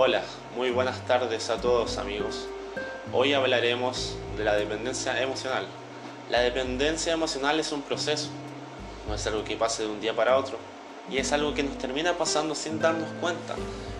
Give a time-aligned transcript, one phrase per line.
[0.00, 0.22] Hola,
[0.54, 2.46] muy buenas tardes a todos amigos.
[3.12, 5.66] Hoy hablaremos de la dependencia emocional.
[6.30, 8.28] La dependencia emocional es un proceso,
[9.08, 10.56] no es algo que pase de un día para otro
[11.10, 13.56] y es algo que nos termina pasando sin darnos cuenta.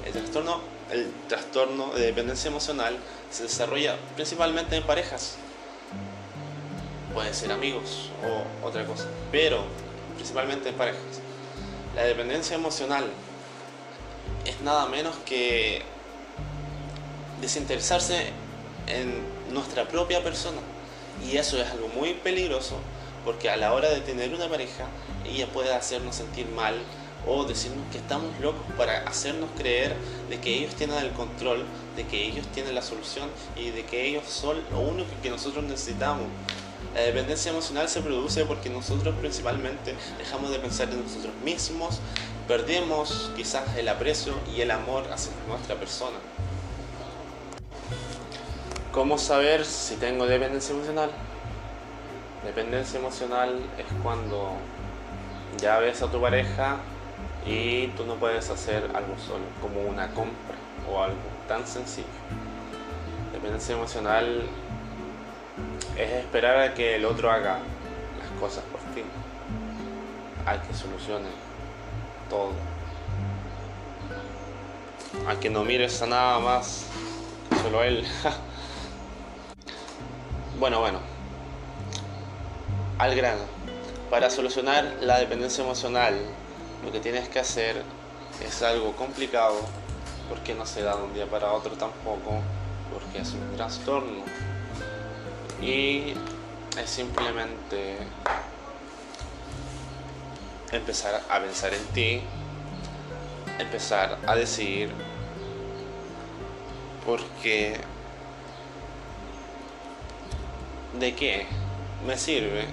[0.07, 0.61] El trastorno,
[0.93, 2.97] el trastorno de dependencia emocional
[3.33, 5.35] se desarrolla principalmente en parejas.
[7.13, 9.63] Pueden ser amigos o otra cosa, pero
[10.15, 11.03] principalmente en parejas.
[11.97, 13.11] La dependencia emocional
[14.45, 15.83] es nada menos que
[17.41, 18.33] desinteresarse
[18.87, 20.59] en nuestra propia persona.
[21.27, 22.77] Y eso es algo muy peligroso
[23.25, 24.87] porque a la hora de tener una pareja,
[25.27, 26.75] ella puede hacernos sentir mal
[27.27, 29.95] o decirnos que estamos locos para hacernos creer
[30.31, 31.65] de que ellos tienen el control,
[31.97, 35.65] de que ellos tienen la solución y de que ellos son lo único que nosotros
[35.65, 36.27] necesitamos.
[36.95, 42.01] La dependencia emocional se produce porque nosotros principalmente dejamos de pensar en nosotros mismos,
[42.49, 46.17] perdemos quizás el aprecio y el amor hacia nuestra persona.
[48.91, 51.11] ¿Cómo saber si tengo dependencia emocional?
[52.43, 54.53] Dependencia emocional es cuando
[55.61, 56.79] ya ves a tu pareja
[57.45, 60.57] y tú no puedes hacer algo solo, como una compra
[60.91, 62.07] o algo tan sencillo.
[63.31, 64.43] Dependencia emocional
[65.99, 67.59] es esperar a que el otro haga
[68.19, 69.03] las cosas por ti,
[70.47, 71.49] a que solucione
[72.29, 72.53] todo,
[75.29, 76.87] a que no mires a nada más
[77.63, 78.05] solo él.
[80.59, 81.01] bueno, bueno,
[82.99, 83.43] al grano.
[84.11, 86.19] Para solucionar la dependencia emocional,
[86.85, 87.83] lo que tienes que hacer
[88.45, 89.57] es algo complicado,
[90.29, 92.41] porque no se da de un día para otro tampoco,
[92.93, 94.23] porque es un trastorno
[95.61, 96.15] y
[96.81, 97.97] es simplemente
[100.73, 102.23] empezar a pensar en ti,
[103.59, 104.91] empezar a decir
[107.05, 107.81] porque
[110.99, 111.47] de qué
[112.07, 112.67] me sirve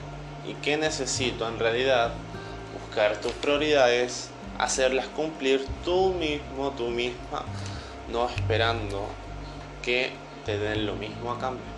[0.45, 2.13] y qué necesito en realidad,
[2.73, 4.29] buscar tus prioridades,
[4.59, 7.43] hacerlas cumplir tú mismo, tú misma,
[8.11, 9.07] no esperando
[9.81, 10.11] que
[10.45, 11.75] te den lo mismo a cambio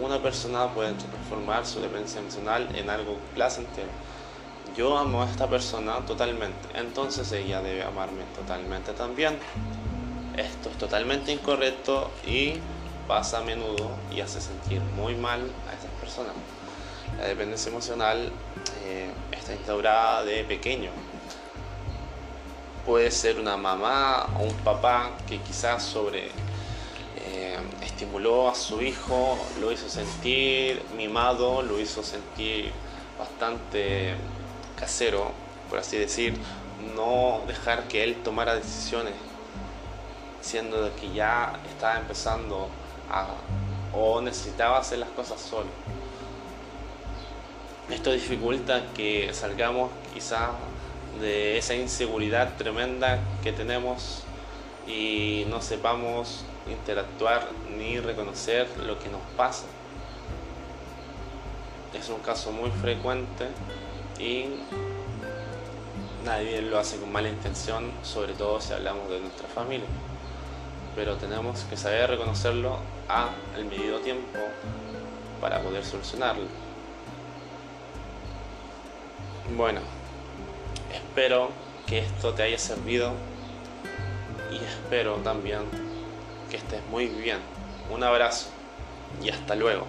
[0.00, 3.88] una persona puede transformar su dependencia emocional en algo placentero.
[4.74, 9.38] Yo amo a esta persona totalmente, entonces ella debe amarme totalmente también.
[10.36, 12.54] Esto es totalmente incorrecto y
[13.06, 15.40] pasa a menudo y hace sentir muy mal
[15.70, 16.34] a esas personas.
[17.18, 18.30] La dependencia emocional
[18.84, 20.90] eh, está instaurada de pequeño.
[22.84, 26.26] Puede ser una mamá o un papá que quizás sobre
[27.28, 32.70] eh, estimuló a su hijo, lo hizo sentir mimado, lo hizo sentir
[33.18, 34.14] bastante
[34.78, 35.32] casero,
[35.68, 36.38] por así decir,
[36.94, 39.14] no dejar que él tomara decisiones,
[40.40, 42.68] siendo que ya estaba empezando
[43.10, 43.26] a
[43.92, 45.68] o necesitaba hacer las cosas solo.
[47.90, 50.50] Esto dificulta que salgamos quizás
[51.20, 54.22] de esa inseguridad tremenda que tenemos
[54.86, 59.64] y no sepamos interactuar ni reconocer lo que nos pasa.
[61.98, 63.46] Es un caso muy frecuente
[64.18, 64.46] y
[66.24, 69.86] nadie lo hace con mala intención, sobre todo si hablamos de nuestra familia.
[70.94, 72.78] Pero tenemos que saber reconocerlo
[73.08, 74.38] a el medido tiempo
[75.40, 76.46] para poder solucionarlo.
[79.56, 79.80] Bueno,
[80.92, 81.50] espero
[81.86, 83.12] que esto te haya servido
[84.50, 85.60] y espero también
[86.50, 87.38] que estés muy bien.
[87.90, 88.48] Un abrazo
[89.22, 89.86] y hasta luego.